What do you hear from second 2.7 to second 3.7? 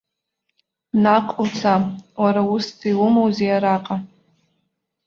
иумоузеи